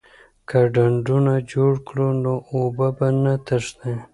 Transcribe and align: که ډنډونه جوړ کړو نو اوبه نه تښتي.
که 0.49 0.59
ډنډونه 0.73 1.33
جوړ 1.51 1.73
کړو 1.87 2.09
نو 2.23 2.33
اوبه 2.53 3.07
نه 3.23 3.33
تښتي. 3.45 3.93